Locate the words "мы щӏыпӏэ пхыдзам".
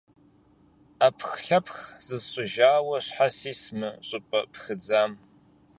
3.77-5.11